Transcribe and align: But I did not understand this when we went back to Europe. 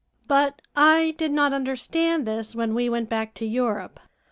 But 0.27 0.63
I 0.75 1.11
did 1.19 1.31
not 1.31 1.53
understand 1.53 2.25
this 2.25 2.55
when 2.55 2.73
we 2.73 2.89
went 2.89 3.07
back 3.07 3.35
to 3.35 3.45
Europe. 3.45 3.99